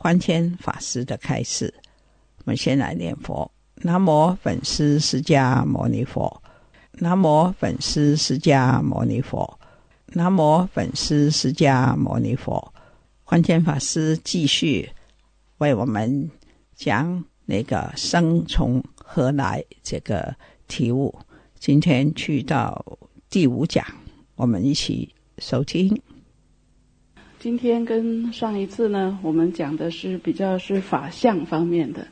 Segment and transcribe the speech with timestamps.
[0.00, 1.74] 寬謙法师的开示，
[2.38, 6.42] 我们先来念佛：南无本师释迦牟尼佛，
[6.92, 9.58] 南无本师释迦牟尼佛，
[10.06, 12.72] 南无本师释迦牟尼佛。
[13.26, 14.90] 寬謙法师继续
[15.58, 16.30] 为我们
[16.74, 20.34] 讲那个生从何來這個
[20.66, 21.14] 題目，
[21.58, 22.82] 今天去到
[23.28, 23.84] 第五讲，
[24.36, 26.00] 我们一起收听。
[27.40, 32.06] 今天跟上一次呢，我们讲的是比较是法相方面的。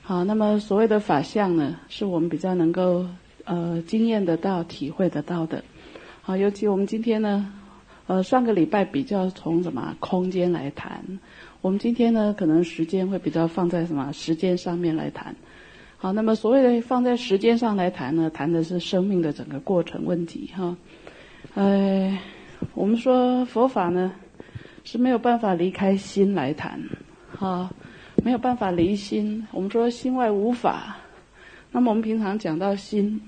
[0.00, 3.04] 好，那么所谓的法相呢，是我们比较能够
[3.44, 5.62] 呃经验得到、体会得到的。
[6.22, 7.52] 好，尤其我们今天呢，
[8.06, 11.04] 呃上个礼拜比较从什么空间来谈，
[11.60, 15.36] 我们今天呢可能时间会比较放在什么时间上面来谈。
[15.98, 20.74] 好，那么所谓的放在时间上来谈呢，谈的是生命的整个过程问题哈。
[21.56, 22.18] 呃，
[22.72, 24.10] 我们说佛法呢。
[24.84, 26.80] 是没有办法离开心来谈，
[27.38, 27.70] 哈，
[28.24, 29.46] 没有办法离心。
[29.52, 30.96] 我们说心外无法，
[31.70, 33.20] 那么我们平常讲到心，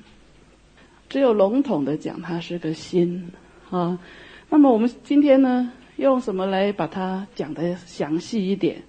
[1.08, 3.30] 只有笼统的讲它是个心，
[3.70, 3.98] 啊，
[4.50, 8.82] 那么我们今天呢，用什么来把它讲的详细一点？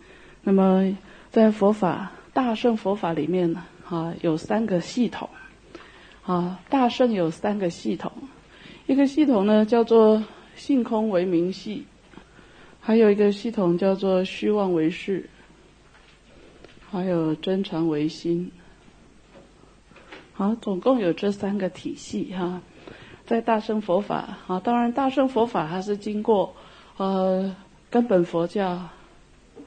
[0.44, 0.97] 那么
[1.30, 5.30] 在佛法大乘佛法里面呢，啊，有三个系统，
[6.24, 8.12] 啊，大圣有三个系统，
[8.88, 10.24] 一个系统呢叫做
[10.56, 11.86] 性空为明系。
[12.85, 15.28] 还有一个系统叫做虚妄唯識，
[16.91, 18.51] 還有真常为心。
[20.34, 22.62] 好，总共有这三个体系哈，
[23.25, 26.56] 在大乘佛法啊，当然大乘佛法它是经过
[26.97, 27.56] 呃
[27.90, 28.79] 根本佛教、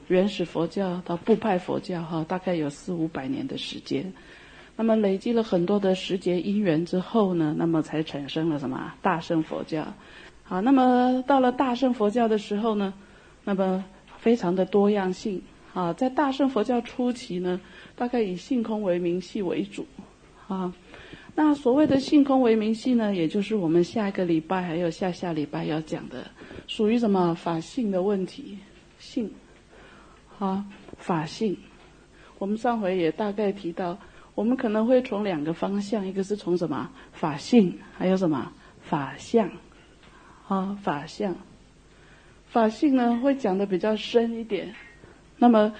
[0.07, 4.13] 原始佛教到部派佛教哈，大概有四五百年的时间。
[4.77, 9.85] 那么累积了很多的时节因缘之后呢，那么才产生了什么大乘佛教。
[10.43, 12.93] 好，那么到了大乘佛教的时候呢？
[13.43, 13.83] 那么
[14.17, 15.41] 非常的多样性
[15.73, 17.59] 啊，在大乘佛教初期呢，
[17.95, 19.85] 大概以性空为名系为主
[20.47, 20.73] 啊。
[21.35, 26.29] 那所谓的性空为名系呢，也就是我们下一个礼拜还有下下礼拜要讲的，
[26.67, 28.57] 属于什么法性的问题，
[28.97, 29.31] 性
[30.37, 30.65] 啊
[30.97, 31.55] 法性。
[32.39, 33.97] 我们上回也大概提到，
[34.35, 38.51] 我们可能会从两个方向，一个是从什么法性，还有什么
[38.81, 39.49] 法相
[40.47, 41.35] 啊法相。
[42.49, 44.73] 法性呢，会讲得比较深一点。
[45.37, 45.73] 那么，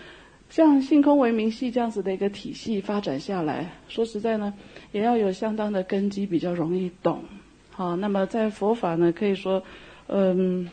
[0.49, 4.53] 像性空唯名系这样子的一个体系发展下来，说实在呢，
[4.91, 7.23] 也要有相当的根基，比较容易懂。
[7.71, 9.63] 好，那么在佛法呢，可以说，
[10.07, 10.69] 嗯，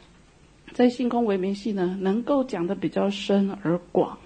[0.73, 4.19] 在性空唯名系呢，能够讲得比较深而广，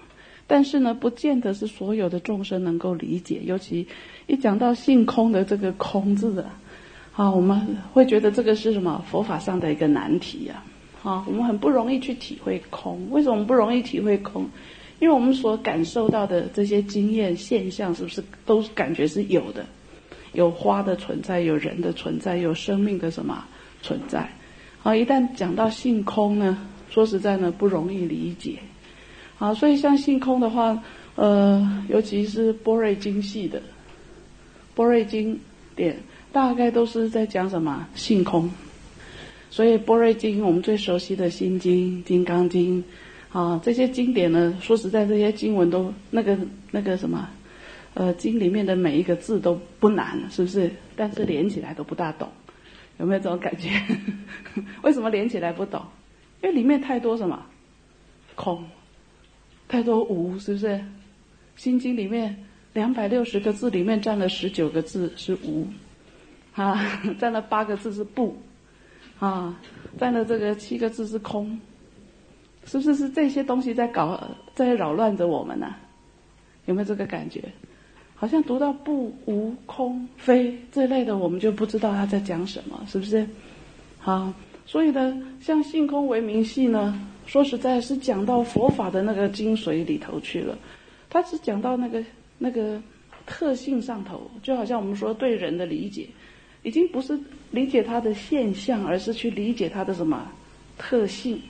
[0.47, 3.41] 但是呢，不见得是所有的众生能够理解。
[3.45, 3.87] 尤其
[4.27, 6.49] 一讲到性空的这个空字的，
[7.15, 10.70] 啊，我们会觉得这个是什么佛法上的一个难题呀、啊。
[11.03, 13.09] 啊，我们很不容易去体会空。
[13.09, 14.47] 为什么不容易体会空？
[14.99, 19.65] 因为我们所感受到的这些经验现象，是不是都感觉是有的？
[20.33, 23.43] 有花的存在，有人的存在，有生命的什么
[23.81, 24.29] 存在？
[24.79, 26.57] 好，一旦讲到性空呢，
[26.89, 28.59] 说实在呢，不容易理解。
[29.37, 30.81] 好，所以像性空的话，
[31.15, 33.61] 呃，尤其是般若經系的
[34.75, 35.39] 波瑞经
[35.75, 35.97] 典，
[36.31, 38.49] 大概都是在讲什么性空。
[39.51, 42.81] 所以《般若经》，我们最熟悉的《心经》《金刚经》，
[43.37, 46.37] 啊，这些经典呢，说实在，这些经文都那个
[46.71, 47.27] 那个什么，
[47.93, 50.71] 呃，经里面的每一个字都不难，是不是？
[50.95, 52.29] 但是连起来都不大懂，
[52.97, 53.69] 有没有这种感觉？
[54.83, 55.83] 为什么连起来不懂？
[56.41, 57.45] 因为里面太多什么
[58.35, 58.63] 空，
[59.67, 60.67] 太多无，是不是？
[61.57, 62.33] 《心经里面
[62.71, 65.67] 两百六十个字里面占了十九个字是无，
[66.55, 68.41] 啊， 占了八个字是不。
[69.21, 69.55] 啊，
[69.99, 71.59] 占了这个七个字是空，
[72.65, 72.95] 是不是？
[72.95, 74.19] 是这些东西在搞，
[74.55, 75.75] 在扰乱着我们呢、
[76.65, 77.43] 有没有这个感觉？
[78.15, 83.27] 好像读到不无空非这类的，我们就不知道他在讲什么，是不是？
[83.99, 84.33] 好，
[84.65, 90.57] 所以呢，像性空为名系呢，说实在是讲到佛法的那个精髓里头去了。
[91.11, 92.03] 他只讲到那个
[92.39, 92.81] 那个
[93.27, 96.07] 特性上头，就好像我们说对人的理解，
[96.63, 97.19] 已经不是
[97.51, 100.31] 理解它的现象，而是去理解它的什么
[100.77, 101.41] 特性、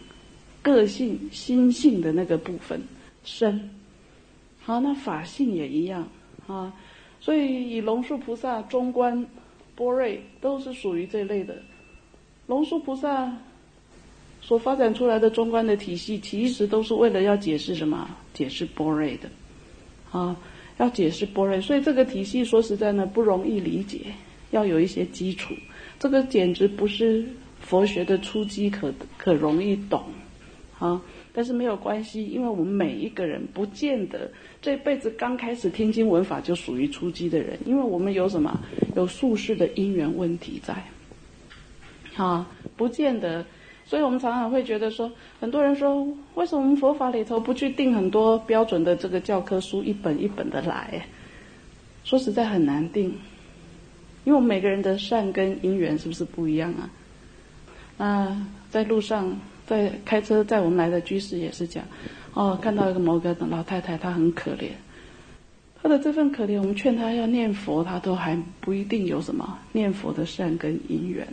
[0.61, 2.81] 个性、心性的那个部分
[3.23, 3.69] 身。
[4.61, 6.07] 好，那法性也一样
[6.47, 6.73] 啊。
[7.19, 9.25] 所以以龙树菩萨中观、
[9.75, 11.55] 波瑞都是属于这类的。
[12.47, 13.31] 龙树菩萨
[14.41, 18.09] 所发展出来的中观的体系，其实都是为了要解释什么？
[18.33, 19.29] 解释波瑞的。
[20.11, 20.35] 啊，
[20.77, 23.99] 要解释波瑞，所以这个体系说实在呢不容易理解，
[24.51, 25.53] 要有一些基础。
[25.99, 27.25] 这个简直不是
[27.59, 30.03] 佛学的初级可可容易懂，
[30.79, 31.01] 啊，
[31.33, 34.31] 但是没有关系，因为我们每一个人不见得
[34.61, 38.59] 这辈子刚开始听经闻法就属于初级的人，因为我们有什么
[38.95, 40.75] 有宿世的因缘问题在，
[42.15, 43.45] 啊，不见得。
[43.83, 45.11] 所以我们常常会觉得说，
[45.41, 51.05] 很多人说，为什么我们佛法里头不去定很多标准的这个教科书，一本一本的来？
[52.05, 53.13] 说实在很难定，
[54.23, 56.89] 因为我们每个人的善根因缘是不是不一样啊？
[57.97, 61.83] 那在路上，在开车载我们来的居士也是讲，
[62.33, 64.69] 哦，看到一个某个老太太，她很可怜，
[65.81, 71.27] 她的这份可怜，我们劝她要念佛，她都还不一定有什么念佛的善根因缘，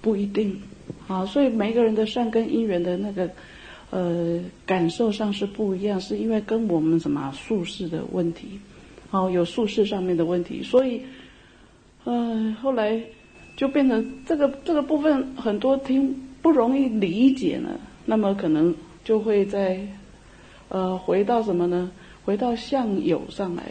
[0.00, 0.60] 不一定。
[1.06, 3.30] 啊，所以每个人的善根因缘的那个，
[3.90, 8.58] 呃，感受上是不一样，是因为跟我们什么术士的问题，
[9.10, 11.02] 哦，有术士上面的问题，所以，
[12.04, 13.00] 呃，后来
[13.56, 18.74] 就变成这个这个部分很多听不容易理解呢，那么可能
[19.04, 19.80] 就会在，
[20.68, 21.90] 呃，回到什么呢？
[22.24, 23.62] 回到相有上来，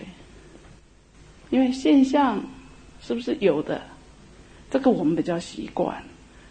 [1.52, 2.44] 因为现象
[3.00, 3.80] 是不是有的？
[4.72, 5.96] 这个我们比较习惯。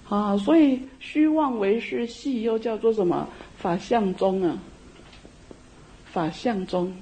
[0.09, 3.29] 啊，所以虚妄为是系，又叫做什么
[3.59, 4.57] 法相中啊？
[6.05, 6.95] 法相中，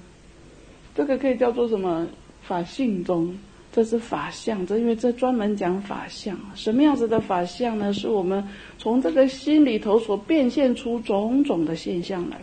[0.94, 2.06] 这个可以叫做什么
[2.42, 3.36] 法性中？
[3.72, 6.38] 这是法相，这因为这专门讲法相。
[6.54, 7.92] 什么样子的法相呢？
[7.92, 8.46] 是我们
[8.78, 12.40] 从这个心里头所变现出种种的现象来。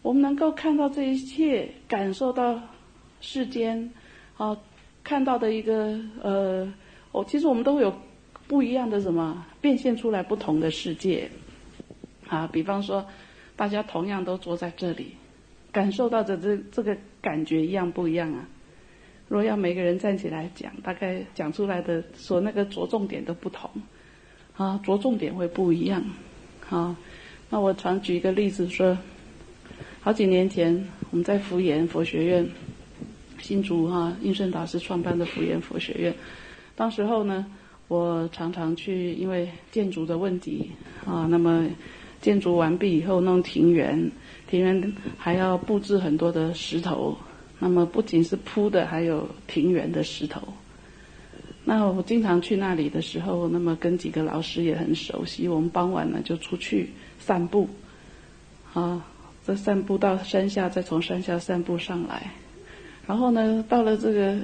[0.00, 2.58] 我们能够看到这一切，感受到
[3.20, 3.90] 世间，
[4.36, 4.56] 啊，
[5.04, 6.72] 看到的一个呃，
[7.12, 7.92] 哦，其实我们都会有。
[8.48, 11.30] 不一样的什么变现出来不同的世界，
[12.28, 13.06] 啊，比方说，
[13.56, 15.14] 大家同样都坐在这里，
[15.70, 18.46] 感受到的这这个感觉一样不一样啊？
[19.28, 23.70] 如果要每个人站起来讲，大概讲出来的所那个着重点都不同，
[24.56, 26.04] 啊，着重点会不一样，
[26.68, 26.94] 啊，
[27.48, 28.98] 那我常举一个例子说，
[30.00, 32.46] 好几年前我们在福岩佛学院，
[33.38, 36.14] 新竹哈应顺导师创办的福岩佛学院，
[36.74, 37.46] 当时候呢。
[37.88, 40.70] 我常常去，因为建筑的问题
[41.04, 41.68] 啊，那么
[42.22, 44.10] 建筑完毕以后弄庭园，
[44.52, 47.16] 庭园还要布置很多的石头，
[47.58, 50.42] 那么不仅是铺的，还有庭园的石头。
[51.64, 57.66] 那我经常去那里的时候，那么跟几个老师也很熟悉，我们傍晚呢就出去散步，
[58.74, 59.02] 啊，
[59.46, 62.30] 这散步到山下，再从山下散步上来，
[63.06, 64.36] 然后呢到了这个，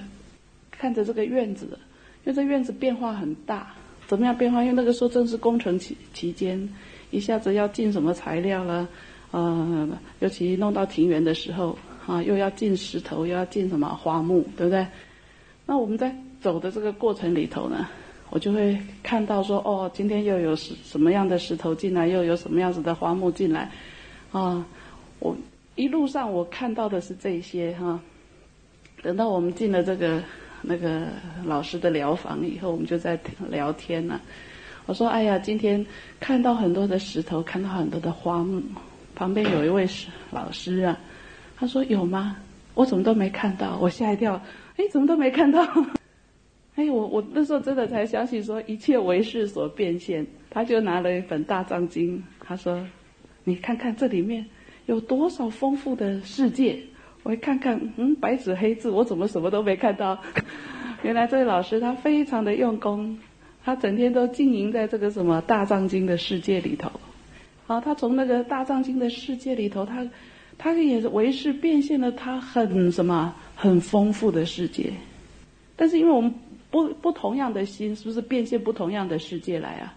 [0.71, 1.79] 看着这个院子。
[2.25, 3.75] 因为这院子变化很大，
[4.07, 4.62] 怎么样变化？
[4.62, 6.67] 因为那个时候正是工程期期间，
[7.11, 8.88] 一下子要进什么材料了，
[9.31, 9.89] 呃，
[10.21, 14.87] 尤其弄到庭园的时候，啊，又要进石头，又要进什么花木，对不对？
[15.67, 17.89] 那我们在走的这个过程里头呢，
[18.31, 23.71] 我就会看到说，哦，今天又有什什么样的石头进来，又有什么样子的花木进来，
[24.33, 24.67] 啊，
[25.19, 25.37] 我
[25.77, 28.01] 一路上我看到的是这些哈，
[29.03, 30.23] 等到我们进了这个。
[30.61, 31.07] 那个
[31.45, 33.17] 老师的疗房以后，我们就在
[33.49, 34.21] 聊天呢。
[34.87, 35.87] 我说：“哎呀，今天
[36.19, 38.61] 看到很多的石头，看到很多的花木。
[39.19, 40.97] 旁边有一位是老师啊，
[41.57, 42.37] 他说有吗？
[42.75, 43.77] 我怎么都没看到。
[43.81, 44.41] 我吓一跳，
[44.77, 45.61] 哎，怎么都没看到？
[46.77, 50.25] 哎，我我那时候真的才相信说一切为事所变现。
[50.51, 52.81] 他就拿了一本大藏经，他说：
[53.43, 54.47] 你看看这里面
[54.87, 56.79] 有多少丰富的世界。”
[57.25, 60.17] 我一看看，嗯，白纸黑字，我怎么什么都没看到？
[61.03, 63.19] 原来这位老师他非常的用功，
[63.65, 66.89] 他整天都经营在这个什么大藏经的世界里头。
[67.69, 70.05] 啊，他从那个大藏经的世界里头，他
[70.59, 74.93] 他也是为是变现了他很什么很丰富的世界。
[75.77, 76.35] 但是因为我们
[76.71, 79.95] 不不同样的心，是不是变现不同样的世界来啊？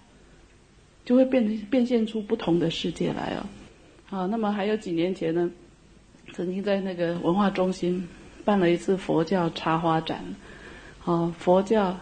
[1.04, 3.42] 就会变变现出不同的世界来哦
[4.16, 4.26] 啊。
[4.28, 5.50] 那么还有几年前呢？
[6.34, 8.08] 曾经在那个文化中心
[8.46, 10.24] 办了一次佛教插花展，
[11.04, 11.98] 啊，佛教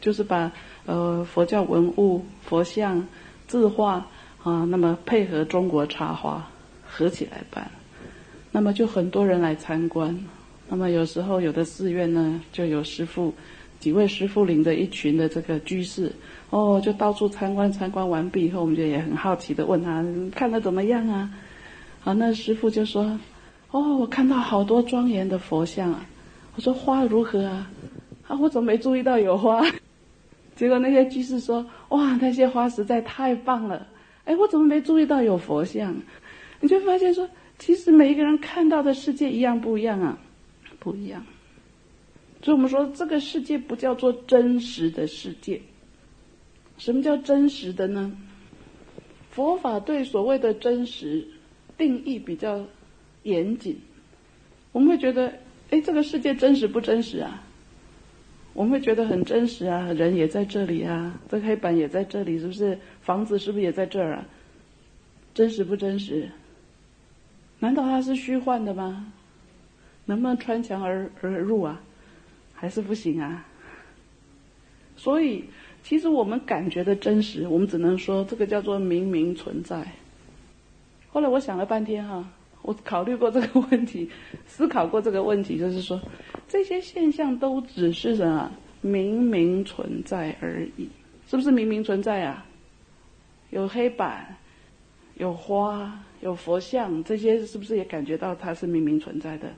[0.00, 0.52] 就是把
[0.86, 3.06] 呃佛教文物、佛像、
[3.46, 4.06] 字画
[4.42, 6.48] 啊，那么配合中国插花
[6.88, 7.70] 合起来办，
[8.50, 10.18] 那么就很多人来参观。
[10.68, 13.34] 那么有时候有的寺院呢，就有师傅
[13.78, 16.10] 几位师傅领着一群的这个居士，
[16.50, 17.70] 哦，就到处参观。
[17.70, 20.04] 参观完毕以后，我们就也很好奇的问他
[20.34, 21.30] 看的怎么样啊？
[22.04, 23.18] 啊，那师傅就说
[23.72, 26.06] ：“哦，我看到好多庄严的佛像啊。”
[26.56, 27.70] 我说：“花如何啊？”
[28.26, 29.60] 啊，我怎么没注意到有花？
[30.56, 33.86] 结果那些居士说：“哇，那些花实在太棒了！”
[34.30, 35.92] 哎，我怎么没注意到有佛像？
[36.60, 40.16] 你就发现说，其实每一个人看到的世界一样不一样啊。
[40.78, 41.26] 不一样，
[42.42, 45.60] 所以我们说这个世界不叫做真实的世界。
[46.78, 48.16] 什么叫真实的呢？
[49.30, 51.26] 佛法对所谓的真实
[51.76, 52.64] 定义比较
[53.24, 53.78] 严谨。
[54.72, 55.34] 我们会觉得，
[55.70, 57.42] 哎，这个世界真实不真实啊？
[58.52, 62.78] 我们会觉得很真实啊，人也在这里啊，这黑板也在这里，是不是？
[63.00, 64.24] 房子是不是也在这儿啊？
[65.32, 66.28] 真实不真实？
[67.60, 69.12] 难道它是虚幻的吗？
[70.06, 71.80] 能不能穿墙而而入啊？
[72.52, 73.46] 还是不行啊？
[74.96, 75.44] 所以，
[75.82, 79.86] 其实我们感觉的真实，我们只能说这个叫做明明存在。
[81.10, 82.28] 后来我想了半天哈，
[82.62, 84.08] 我考虑过这个问题，
[84.46, 86.00] 思考过这个问题，就是说，
[86.48, 90.88] 这些现象都只是什么明明存在而已，
[91.28, 92.44] 是不是明明存在啊？
[93.50, 94.36] 有黑板，
[95.16, 99.50] 有花，有佛像，这些是不是也感觉到它是明明存在的？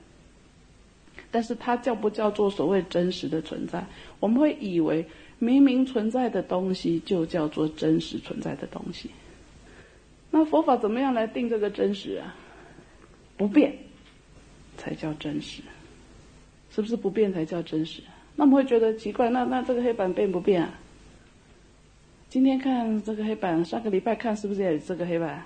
[1.29, 3.85] 但是它叫不叫做所谓真实的存在？
[4.19, 5.05] 我们会以为
[5.39, 9.09] 明明存在的东西就叫做真实存在的东西。
[10.31, 12.35] 那佛法怎么样来定这个真实啊？
[13.37, 13.75] 不变
[14.77, 15.61] 才叫真实，
[16.69, 18.01] 是不是不变才叫真实？
[18.35, 20.73] 那我们会觉得奇怪，那那这个黑板变不变啊？
[22.29, 25.45] 今天看这个黑板，上个礼拜看是不是也这个黑板？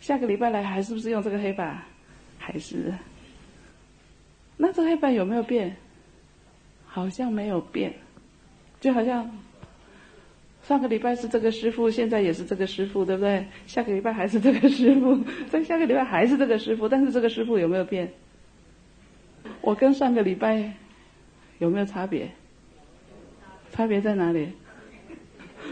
[0.00, 1.82] 下个礼拜来还是不是用这个黑板？
[2.38, 2.92] 还是？
[4.56, 5.76] 那这黑板有没有变？
[6.86, 7.92] 好像没有变，
[8.80, 9.28] 就好像
[10.62, 13.46] 上个礼拜是这个师傅，现在也是这个师傅，对不对？
[13.66, 15.18] 下个礼拜还是这个师傅，
[15.50, 18.12] 再下个礼拜还是这个师傅，但是这个师傅有没有变？
[19.60, 20.72] 我跟上个礼拜
[21.58, 22.30] 有没有差别？
[23.72, 24.50] 差别在哪里？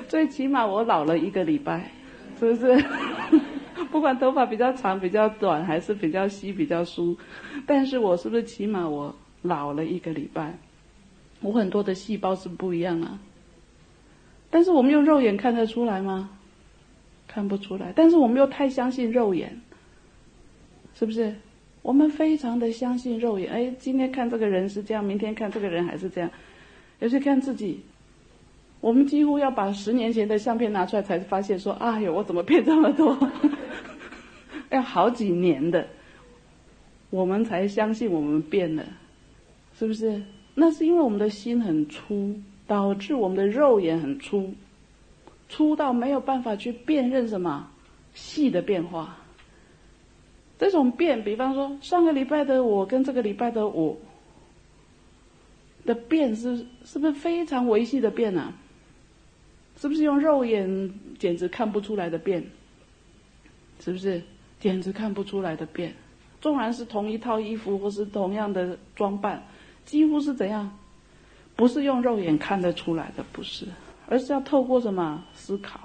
[0.09, 1.90] 最起码我老了一个礼拜，
[2.38, 2.85] 是不是？
[3.92, 7.16] 不管头发比较长、比较短，还是比较稀、比较疏，
[7.66, 10.59] 但是我是不是起码我老了一个礼拜？
[11.40, 13.18] 我很多的细胞是不一样啊。
[14.50, 16.30] 但是我们用肉眼看得出来吗？
[17.28, 17.92] 看不出来。
[17.95, 19.61] 但是我们又太相信肉眼，
[20.95, 21.35] 是不是？
[21.83, 23.50] 我们非常的相信肉眼。
[23.50, 26.30] 哎，今天看这个人是这样，明天看这个人还是这样，
[26.99, 27.80] 尤其看自己。
[28.80, 33.16] 我们几乎要把十年前的相片拿出来，才发现说：“哎呦，我怎么变这么多？”
[34.71, 35.87] 要好几年的，
[37.11, 38.85] 我们才相信我们变了，
[39.75, 40.23] 是不是？
[40.54, 42.35] 那是因为我们的心很粗，
[42.70, 44.54] 导致我们的肉眼很粗，
[45.48, 47.68] 粗到没有办法去辨认什么
[48.14, 49.16] 细的变化。
[50.56, 53.96] 这种变，比方说上个礼拜的我跟这个礼拜的我
[55.84, 58.52] 的变，是是不是非常微细的变啊？
[59.76, 62.40] 是不是用肉眼简直看不出来的变？
[63.80, 64.22] 是不是
[64.60, 65.92] 简直看不出来的变？
[66.40, 69.42] 纵然是同一套衣服或是同样的装扮，
[69.84, 70.70] 几乎是怎样？
[71.61, 73.67] 不是用肉眼看得出来的，不是，
[74.09, 75.79] 而是要透过什么思考？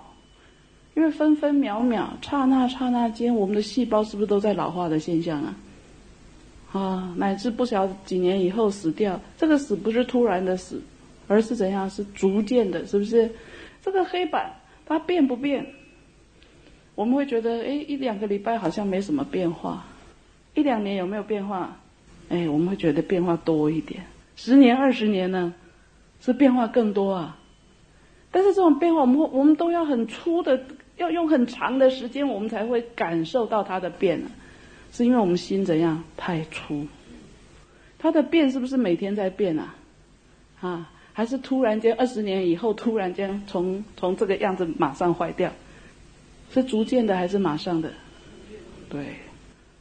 [0.93, 5.55] 因为分分秒秒、刹那刹那间，我们的细胞是不是都在老化的现象啊？
[6.71, 10.81] 啊，乃至不晓几年以后死掉，这个死不是突然的死，
[11.27, 11.89] 而是怎样？
[11.89, 13.29] 是逐渐的，是不是？
[13.83, 14.49] 这个黑板
[14.85, 15.65] 它变不变？
[16.95, 19.85] 我们会觉得，哎，一两个礼拜好像没什么变化，
[20.53, 21.77] 一两年有没有变化？
[22.29, 24.01] 哎，我们会觉得变化多一点。
[24.37, 25.53] 十年、二十年呢，
[26.21, 27.37] 是变化更多啊。
[28.31, 30.59] 但是这种变化，我们我们都要很粗的，
[30.97, 34.21] 要用很长的时间，我们才会感受到它的变。
[34.91, 36.85] 是因为我们心怎样太粗？
[37.97, 39.75] 它的变是不是每天在变啊？
[40.61, 40.91] 啊？
[41.13, 45.49] 还是突然间二十年以后突然间从从这个样子马上坏掉，
[46.53, 47.89] 是逐渐的还是马上的？
[48.89, 49.15] 对，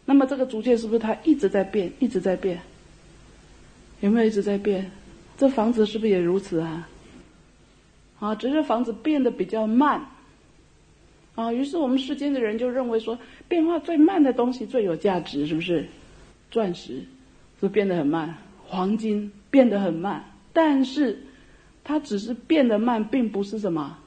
[0.05, 2.61] 那么这个逐渐是不是它一直在变，一直在变？
[4.00, 4.88] 有没有一直在变？
[5.37, 6.88] 这房子是不是也如此啊？
[8.21, 10.00] 啊，只是房子变得比较慢，
[11.35, 15.87] 啊，于是我们世间的人就认为说，变化最慢的东西最有价值，是不是？
[16.50, 17.03] 钻石
[17.61, 18.33] 是变得很慢，
[18.64, 21.19] 黄金变得很慢，但是
[21.83, 23.99] 它只是变得慢，并不是什么，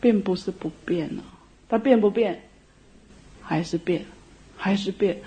[0.00, 1.22] 并不是不变了。
[1.68, 2.40] 它变不变？
[3.42, 4.04] 还是变，
[4.56, 5.18] 还是变。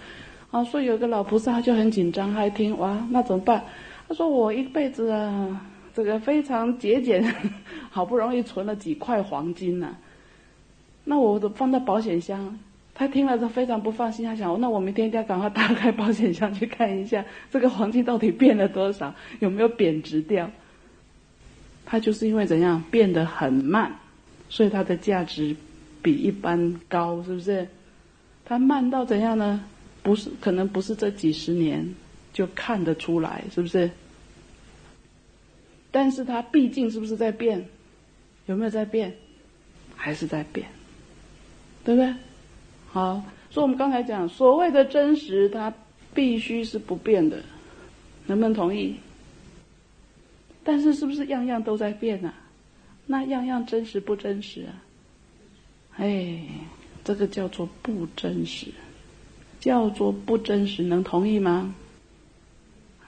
[0.51, 3.63] 啊，所以有个老菩萨就很紧张，他一听哇，那怎么办？
[4.09, 5.61] 他说我一辈子啊，
[5.93, 7.23] 这个非常节俭，
[7.91, 9.95] 好不容易存了几块黄金呢，
[11.03, 12.57] 那我都放在保险箱。
[12.95, 20.49] 他听了之后非常不放心，他想：那我明天一定要赶快打开保险箱去看一下，这个黄金到底变了多少，有没有贬值掉？
[21.85, 23.95] 他就是因为怎样变得很慢，
[24.49, 25.55] 所以它的价值
[26.01, 27.67] 比一般高，是不是？
[28.43, 29.63] 它慢到怎样呢？
[30.01, 31.87] 不是，可能不是这几十年
[32.33, 33.89] 就看得出来，是不是？
[35.91, 37.65] 但是它毕竟是不是在变？
[38.45, 39.15] 有没有在变？
[39.95, 40.67] 还是在变？
[41.83, 42.13] 对不对？
[42.91, 45.73] 好，所以我们刚才讲，所谓的真实，它
[46.13, 47.43] 必须是不变的，
[48.27, 48.95] 能不能同意？
[50.63, 52.33] 但是是不是样样都在变呢？
[53.07, 54.83] 那样样真实不真实啊？
[55.97, 56.39] 哎，
[57.03, 58.67] 这个叫做不真实，
[59.59, 61.73] 叫做不真实，能同意吗？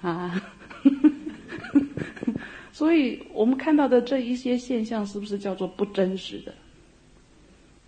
[0.01, 0.41] 啊，
[2.71, 6.53] 所以我们看到的这一些现象，是不是叫做不真实的？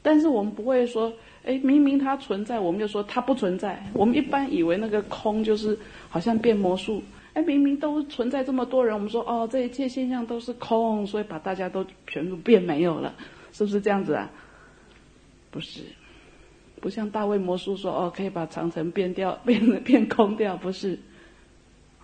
[0.01, 1.13] 但是我们不会说。
[1.45, 3.85] 哎，明明它存在，我们就说它不存在。
[3.91, 5.77] 我们一般以为那个空就是
[6.07, 7.03] 好像变魔术。
[7.33, 13.13] 哎，明明都存在这么多人，我们说哦，这一切现象都是空，所以把大家都全部变没有了，
[13.51, 14.31] 是不是这样子啊？
[15.51, 15.81] 不是，
[16.79, 20.97] 不像大卫魔术说哦，可以把长城变掉，变变空掉，不是，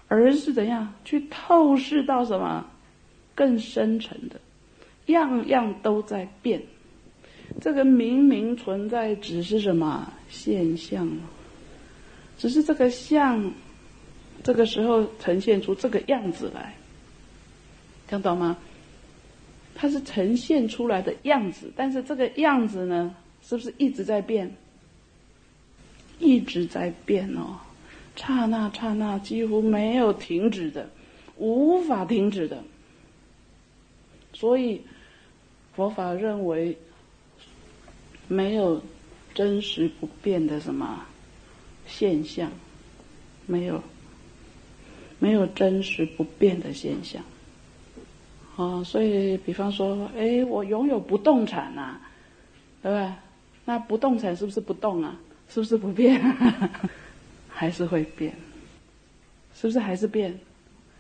[0.10, 2.66] 而是怎样去透视到什么
[3.34, 4.42] 更深层的，
[5.06, 6.62] 样样都在变。
[7.62, 11.10] 这个明明存在，只是什么现象？
[12.38, 13.52] 只是这个相，
[14.44, 16.76] 这个时候呈现出这个样子来，
[18.08, 18.58] 听懂吗？
[19.76, 24.54] 它是呈现出来的样子，但是这个样子呢，是不是一直在变？
[26.20, 27.58] 一直在变哦，
[28.20, 30.90] 刹那刹那，几乎没有停止的，
[31.38, 32.62] 无法停止的。
[34.34, 34.82] 所以
[35.76, 36.78] 佛法认为。
[38.32, 38.80] 没有
[39.34, 41.04] 真实不变的什么
[41.88, 42.52] 现象，
[43.48, 43.82] 没有
[45.18, 47.24] 没有真实不变的现象。
[48.56, 51.98] 哦，所以比方说，哎，我拥有不动产呐，
[52.84, 53.18] 对吧？
[53.66, 55.20] 那不动产是不是不动啊？
[55.50, 56.22] 是不是不变？
[57.60, 58.34] 还是会变？
[59.54, 60.40] 是不是还是变？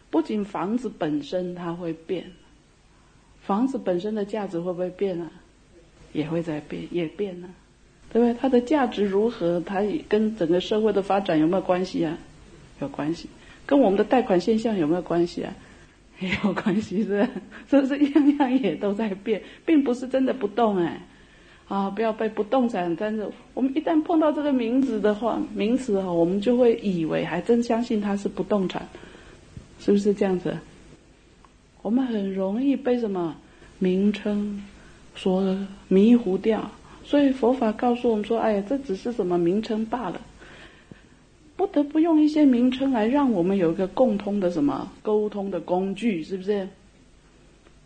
[0.09, 2.31] 不仅房子本身它会变，
[3.39, 5.31] 房子本身的价值会不会变啊？
[6.11, 7.47] 也会在变，也变了，
[8.11, 8.33] 对不对？
[8.33, 9.61] 它的价值如何？
[9.61, 12.17] 它跟整个社会的发展有没有关系啊？
[12.81, 13.29] 有关系。
[13.65, 15.55] 跟我们的贷款现象有没有关系啊？
[16.19, 17.29] 也有关系，是不是？
[17.71, 21.07] 是不是样样也都在变，并不是真的不动哎。
[21.69, 28.85] 啊，不要被不动产，但是我们一旦碰到这个名字的话，名词哈，我们就会以为，还真相信它是不动产，
[29.79, 30.57] 是不是这样子？
[31.81, 33.37] 我们很容易被什么
[33.77, 34.61] 名称？
[35.15, 35.57] 所
[35.89, 36.71] 迷糊掉，
[37.03, 40.21] 所以佛法告诉我们说：“哎呀，这只是什么名称罢了。”
[41.57, 46.69] 不得不用一些名称来让我们有一个共通的什么沟通的工具，是不是？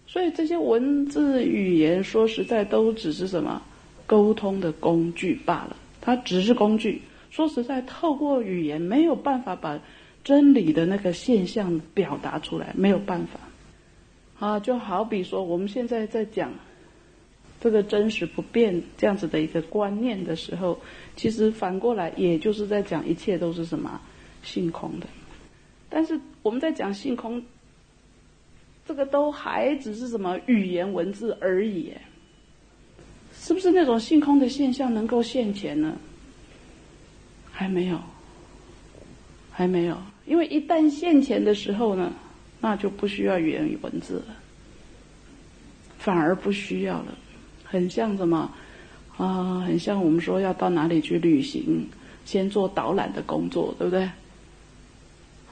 [0.06, 3.60] 所以这些文字语言，说实在都只是什么
[4.06, 5.76] 沟通的工具罢了。
[6.02, 7.02] 它只是工具。
[7.30, 9.80] 说实在，透过语言没有办法把
[10.24, 13.40] 真理的那个现象表达出来，没有办法。
[14.40, 16.54] 啊，就好比说我们现在在讲。
[17.62, 20.78] 这个真实不变这样子的一个观念的时候，
[21.16, 24.02] 其实反过来也就是在讲一切都是什么
[24.42, 25.08] 性空的。
[25.90, 27.42] 但是我们在讲性空，
[28.86, 31.94] 这个都还只是什么语言文字而已，
[33.44, 35.94] 是不是那种性空的现象能够现前呢？
[37.52, 38.00] 还没有，
[39.52, 42.14] 还没有，因为一旦现前的时候呢，
[42.62, 44.36] 那就不需要语言与文字了，
[45.98, 47.14] 反而不需要了。
[47.66, 48.50] 很像什么
[49.18, 49.60] 啊？
[49.68, 51.86] 很像我们说要到哪里去旅行，
[52.24, 54.10] 先做导览的工作，对不对？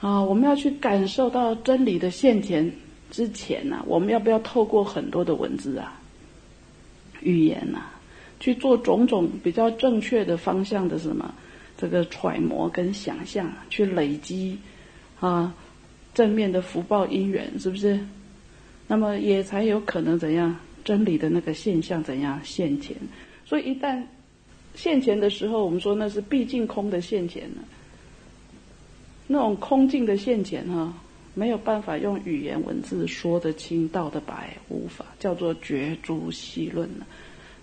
[0.00, 2.72] 啊，我们要去感受到真理的现前
[3.10, 6.00] 之前呢，我们要不要透过很多的文字啊、
[7.22, 7.84] 语言呐，
[8.40, 11.34] 去做种种比较正确的方向的什么
[11.78, 14.58] 这个揣摩跟想象，去累积
[15.20, 15.54] 啊
[16.14, 17.98] 正面的福报因缘，是不是？
[18.88, 20.56] 那么也才有可能怎样？
[20.84, 22.96] 真理的那个现象怎样现前？
[23.46, 24.02] 所以一旦
[24.74, 27.62] 现前的时候，我们说那是毕竟空的现前呢。
[29.28, 30.92] 那种空境的现前哈，
[31.34, 37.06] 没有办法用语言文字说得清道得白，无法叫做绝诸细论了，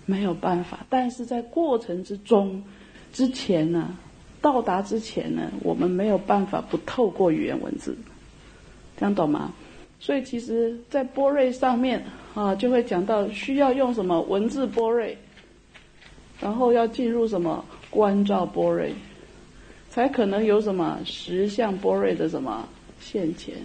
[0.06, 0.86] 没有办法。
[0.90, 2.64] 但是在过程之中，
[3.14, 3.96] 之前呢，
[4.42, 7.96] 到达之前呢，我们没有办法不透过语言文字，
[8.98, 9.54] 这样懂吗？
[10.00, 12.04] 所以其实，在波瑞上面
[12.34, 15.18] 啊，就会讲到需要用什么文字波瑞，
[16.40, 18.94] 然后要进入什么观照波瑞。
[19.92, 23.56] 才可能有什么实相波瑞的什么现前，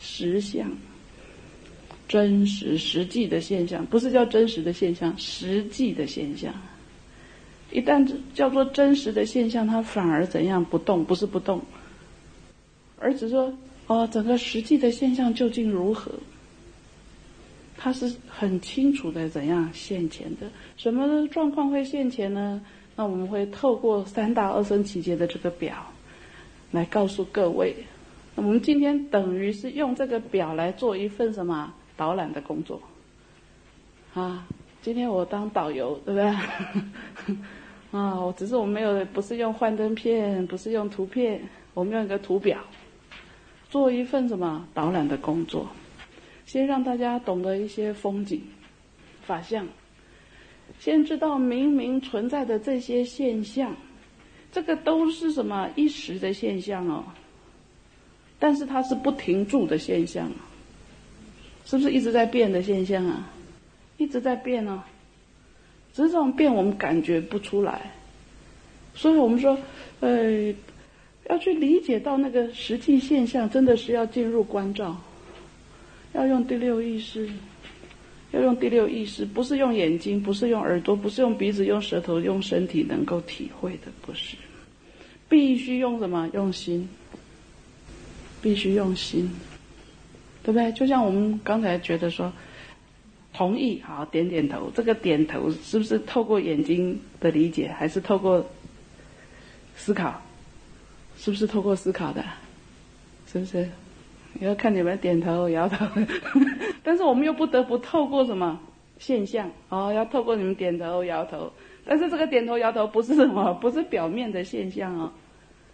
[0.00, 0.70] 实相，
[2.08, 6.52] 真实实际的现象，不是叫真实的现象，实际的现象。
[7.70, 11.04] 一旦叫做真实的现象，它反而怎样不动？
[11.04, 11.60] 不是不动，
[13.00, 13.52] 而只说
[13.86, 16.12] 哦，整个实际的现象究竟如何？
[17.76, 20.48] 它是很清楚的怎样现前的？
[20.76, 22.60] 什么状况会现前呢？
[22.96, 25.74] 那我们会透过三大二生奇节的这个表，
[26.70, 27.74] 来告诉各位。
[28.36, 32.80] 我们今天等于是用这个表来做一份什么导览的工作，
[34.12, 34.44] 啊，
[34.82, 37.36] 今天我当导游，对不对？
[37.92, 41.40] 啊，我只是我们没有，不是用幻灯片，不是用图片，
[41.74, 42.58] 我们用一个图表，
[43.70, 45.68] 做一份什么导览的工作，
[46.44, 48.42] 先让大家懂得一些风景、
[49.22, 49.64] 法相。
[50.80, 53.76] 先知道明明存在的这些现象，
[54.50, 57.04] 这个都是什么一时的现象哦？
[58.44, 60.30] 但是它是不停住的现象，
[61.64, 63.32] 是不是一直在变的现象啊？
[63.96, 64.82] 一直在变哦，
[65.94, 67.90] 只是这种变我们感觉不出来，
[68.94, 69.56] 所以我们说，
[70.00, 70.54] 呃，
[71.30, 74.94] 要去理解到那个实际现象，真的是要进入关照，
[76.12, 77.26] 要用第六意识。
[78.32, 84.36] 要用第六意识，不是用眼睛，不是用耳朵，不是用鼻子，用舌头，用身体能够体会的，不是。
[85.30, 86.28] 必须用什么？
[86.34, 86.86] 用心。
[88.44, 89.30] 必须用心，
[90.42, 90.70] 对不对？
[90.72, 92.30] 就像我们刚才觉得说，
[93.32, 94.70] 同意，好，点点头。
[94.74, 98.44] 这个点头是不是透过眼睛的理解，还是透过
[99.74, 100.20] 思考？
[101.16, 102.22] 是不是透过思考的？
[103.26, 103.66] 是不是？
[104.40, 105.86] 要看你们点头摇头，
[106.84, 108.60] 但是我们又不得不透过什么
[108.98, 109.90] 现象哦？
[109.90, 111.50] 要透过你们点头摇头，
[111.86, 115.12] 但是这个点头摇头不是什么，不是表面的现象哦，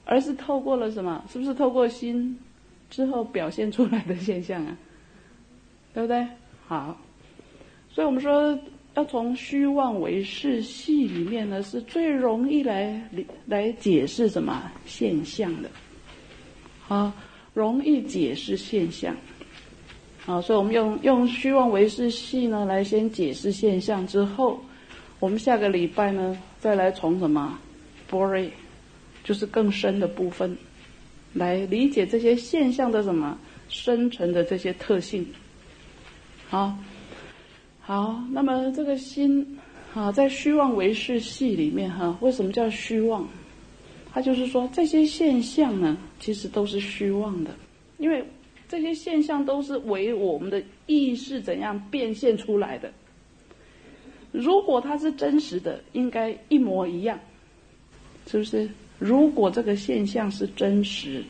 [0.05, 1.25] 而是透过了什么？
[1.33, 2.39] 是不是透过心
[2.91, 4.77] 之后表现出来的现象啊？
[5.95, 6.27] 对不对？
[6.67, 7.01] 好，
[7.89, 8.59] 所以我们说
[8.95, 13.01] 要从虚妄为事系里面呢，是最容易来
[13.47, 15.71] 来解释什么现象的，
[16.89, 17.15] 啊。
[17.53, 19.15] 容易解释现象，
[20.25, 24.61] 好，所以我们用用虚妄为是系呢来先解释现象之后，
[25.19, 27.59] 我们下个礼拜呢再来从什么
[28.07, 28.49] 波瑞，
[29.25, 30.57] 就是更深的部分，
[31.33, 33.39] 来理解这些现象的什么
[33.69, 35.27] 深层的这些特性。
[36.49, 36.77] 好，
[37.81, 39.59] 好，那么这个心
[39.95, 43.29] 啊，在虚妄为是系里面哈，为什么叫虚妄？
[44.13, 47.55] 他就是说，这些现象呢，其实都是虚妄的，
[47.99, 48.25] 因为
[48.69, 52.93] 这些现象都是为我们的意识怎样变现出来的。
[54.33, 57.19] 如果它是真实的，应该一模一样，
[58.27, 58.69] 是不是？
[59.01, 61.25] 如果这个现象是真实，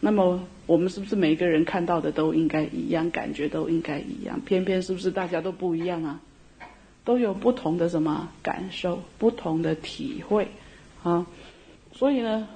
[0.00, 4.40] 那么我们是不是每个人看到的都应该一样，感觉都应该一样？
[4.46, 6.18] 偏偏是不是大家都不一样啊？
[7.04, 10.48] 都有不同的什么感受，不同的体会
[11.02, 11.26] 啊？
[11.92, 12.48] 所以呢，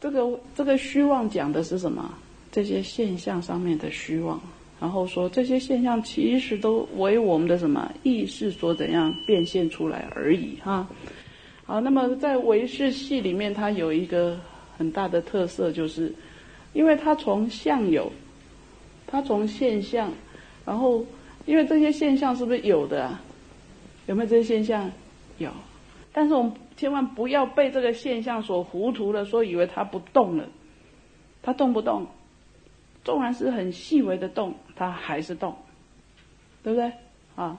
[0.00, 2.14] 这个这个虚妄讲的是什么？
[2.50, 4.40] 这些现象上面的虚妄，
[4.80, 10.88] 然后说这些现象其实都为我们的什么意识所怎样变现出来而已哈。
[11.68, 14.40] 好，那么在唯识系里面，它有一个
[14.78, 16.10] 很大的特色，就是
[16.72, 18.10] 因为它从相有，
[19.06, 20.10] 它从现象，
[20.64, 21.04] 然后
[21.44, 23.20] 因为这些现象是不是有的啊？
[24.06, 24.90] 有没有这些现象？
[25.36, 25.52] 有，
[26.10, 26.52] 但是我们。
[26.78, 30.48] 千万不要被这个现象所糊涂了，说以为它不动了，
[31.42, 32.06] 它动不动，
[33.02, 35.56] 纵然是很细微的动，它还是动，
[36.62, 36.92] 对不对？
[37.34, 37.58] 啊，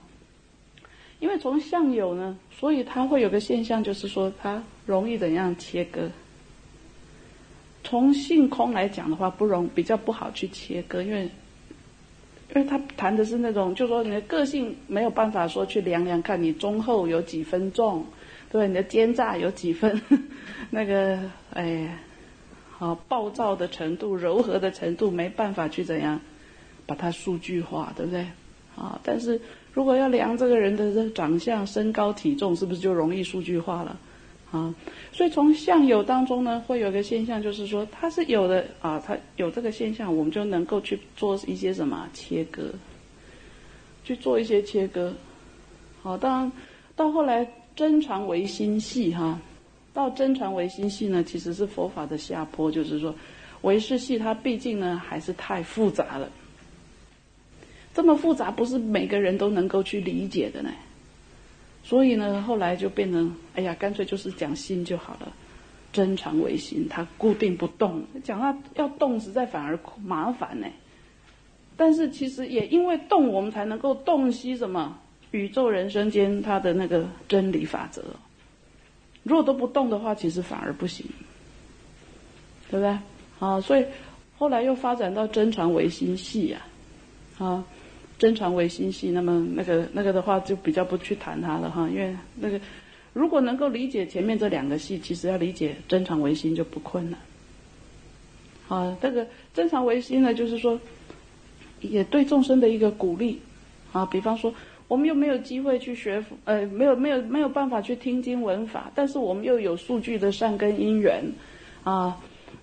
[1.19, 6.09] 因为从相有呢，所以它会有个现象，就是说它容易怎样切割。
[7.83, 11.23] 从性空来讲的话，不容比较不好去切割，因为，
[12.53, 18.05] 因为他谈的是那种，就说你的个性没有办法说去量量看你中后有几分重。
[18.51, 20.01] 对你的奸诈有几分，
[20.71, 21.19] 那个
[21.53, 21.99] 哎，
[22.71, 26.19] 好暴躁的程度、柔和的程度，没办法去怎样
[26.87, 28.25] 把它数据化，对不对？
[28.75, 29.39] 啊，但是
[29.79, 33.97] 如果要量这个人的这长相、身高、体重，是不是就容易数据化了？
[34.51, 34.75] 啊。
[35.13, 42.73] 所以从相有当中呢，会有个现象，就是说它是有的啊，它有这个现象，我们就能够去做一些什么切割，
[44.03, 45.13] 去做一些切割。
[46.03, 46.51] 好，当然
[46.97, 49.39] 到后来真传为心系哈，
[49.93, 53.15] 到真传为心系呢，其实是佛法的下坡，就是说
[53.61, 56.29] 唯识系它毕竟呢还是太复杂了，
[57.99, 60.71] 这么复杂不是每个人都能够去理解的呢。
[61.83, 65.33] 所以呢，后来就变成，哎呀，干脆就是讲心就好了，
[65.91, 68.01] 真常为心，它固定不动。
[68.23, 70.67] 讲它要动，实在反而麻烦呢。
[71.75, 74.97] 但是其实也因为动，我们才能够洞悉什么
[75.31, 78.01] 宇宙人生间它的那个真理法则。
[79.23, 81.05] 如果都不动的话，其实反而不行，
[82.71, 82.97] 对不对？
[83.39, 83.85] 啊，所以
[84.37, 86.61] 后来又发展到真常为心系呀，
[87.39, 87.61] 啊。
[88.19, 92.59] 真常为心系，那么那个那个的话就比较不去谈它了哈，因为那个
[93.13, 97.19] 如果能够理解前面这两个系，其实要理解真常为心就不困难。
[98.67, 100.79] 啊，这个真常为心呢，就是说
[101.79, 103.39] 也对众生的一个鼓励
[103.93, 104.05] 啊。
[104.05, 104.53] 比方说，
[104.87, 111.23] 我们又没有机会去学，呃，没有没有没有办法去听经闻法，但是我们又有数据的善根因缘
[111.83, 112.17] 啊。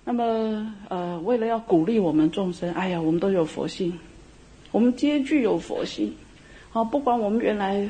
[0.05, 3.99] 那么呃，为了要鼓励我们众生，哎呀，我们都有佛性。
[4.71, 6.13] 我们皆具有佛性，
[6.73, 7.87] 啊，不管我们原来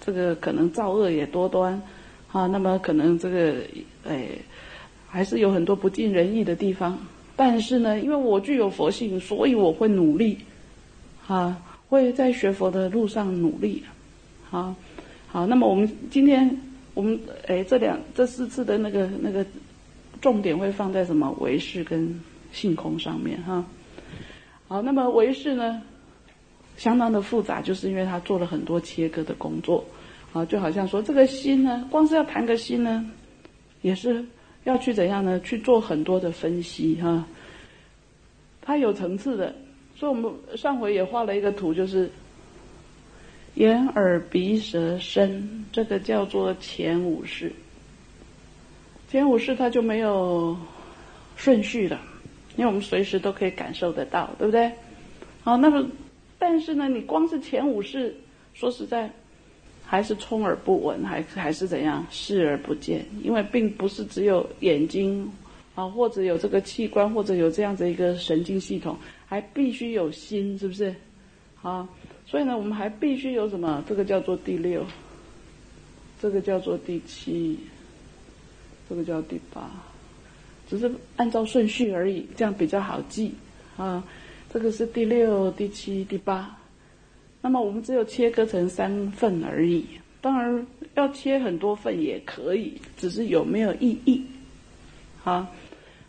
[0.00, 1.80] 这个可能造恶也多端，
[2.32, 3.54] 啊，那么可能这个
[4.04, 4.28] 哎
[5.08, 6.98] 还是有很多不尽人意的地方，
[7.36, 10.38] 但是呢，因为我具有佛性，所以我会努力，
[11.26, 11.56] 啊，
[11.88, 13.82] 会在学佛的路上努力，
[14.50, 14.74] 好，
[15.28, 16.58] 好，那么我们今天
[16.94, 19.46] 我们哎这两这四次的那个那个
[20.20, 21.30] 重点会放在什么？
[21.40, 23.64] 唯识跟性空上面哈，
[24.66, 25.82] 好，那么唯识呢？
[26.76, 29.84] 相当的复杂，就是因为他做了很多切割的工作，
[30.32, 33.08] 啊，就好像说这个心呢，光是要谈个心呢，
[33.82, 34.24] 也是
[34.64, 35.38] 要去怎样呢？
[35.40, 37.24] 去做很多的分析哈。
[38.62, 39.54] 它有层次的，
[39.94, 42.10] 所以我们上回也画了一个图，就是
[43.54, 47.52] 眼耳鼻舌身，这个叫做前五识。
[49.08, 50.56] 前五识它就没有
[51.36, 52.00] 顺序了，
[52.56, 54.72] 因为我们随时都可以感受得到，对不对？
[55.44, 55.86] 好，那么。
[56.44, 58.12] 但是呢，你光是前五世，
[58.52, 59.08] 说实在，
[59.84, 63.06] 还是充耳不闻，还还是怎样视而不见？
[63.22, 65.30] 因为并不是只有眼睛
[65.76, 70.92] 啊，或者有这个器官，或者有这样子一个神经系统，还必须有心，是不是？
[71.62, 71.88] 啊，
[72.26, 73.84] 所以呢，我们还必须有什么？
[73.88, 74.84] 这个叫做第六，
[76.20, 77.56] 这个叫做第七，
[78.88, 79.70] 这个叫第八，
[80.68, 83.32] 只是按照顺序而已，这样比较好记
[83.76, 84.02] 啊。
[84.52, 86.58] 这个是第六、第七、第八，
[87.40, 89.84] 那么我们只有切割成三份而已。
[90.20, 94.22] 当然要切很多份也可以，只是有没有意义？
[95.22, 95.46] 好，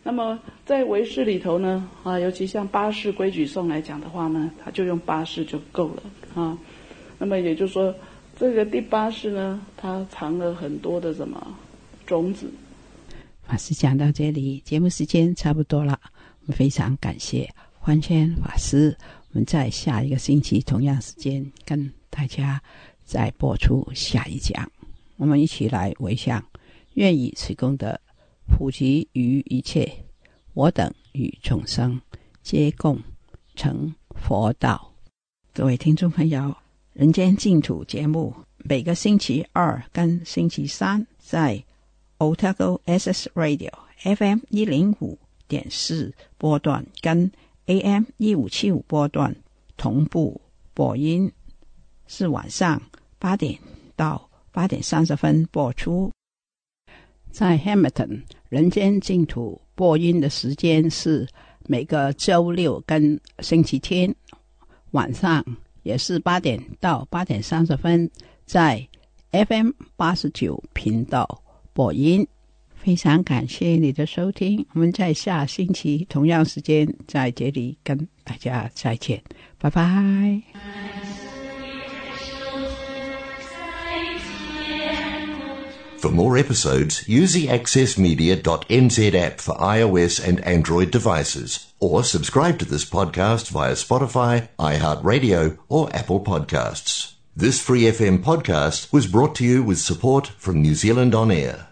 [0.03, 6.03] 那么在唯识里头呢，啊，尤其像八世规矩颂来讲的话呢，它就用八世就够了
[6.35, 6.57] 啊。
[7.17, 7.95] 那么也就是说，
[8.37, 11.55] 这个第八式呢，它藏了很多的什么
[12.05, 12.51] 种子。
[13.47, 15.99] 法师讲到这里，节目时间差不多了，
[16.41, 17.49] 我们非常感谢。
[17.85, 18.97] 欢谦法师，
[19.31, 22.63] 我们在下一个星期同样时间跟大家
[23.03, 24.71] 再播出下一讲。
[25.17, 26.41] 我们一起来回向，
[26.93, 27.99] 愿以此功德
[28.47, 29.91] 普及于一切，
[30.53, 31.99] 我等与众生
[32.41, 32.97] 皆共
[33.53, 34.93] 成佛道。
[35.51, 36.39] 各位听众朋友，
[36.93, 41.61] 《人间净土》节目每个星期二跟星期三在
[42.19, 43.73] Otago SS Radio
[44.15, 45.19] FM 一零五
[45.49, 47.29] 点四波段跟。
[47.65, 49.35] AM 一五七五波段
[49.77, 50.41] 同步
[50.73, 51.31] 播音，
[52.07, 52.81] 是晚上
[53.17, 53.57] 八点
[53.95, 56.11] 到八点三十分播出。
[57.31, 61.27] 在 Hamilton 人间净土播音的时间是
[61.65, 64.13] 每个周六跟星期天
[64.91, 65.43] 晚上，
[65.83, 68.09] 也是八点到八点三十分，
[68.45, 68.87] 在
[69.31, 72.27] FM 八十九频道播音。
[72.82, 79.22] 非常感谢你的收听，我们在下星期同样时间在这里跟大家再见，
[79.58, 80.42] 拜拜。
[86.00, 92.84] For more episodes, use the accessmedia.nz app for iOS and Android devices, or subscribe to this
[92.84, 97.14] podcast via Spotify, iHeartRadio, or Apple Podcasts.
[97.36, 101.66] This free FM podcast was brought to you with support from New Zealand On Air.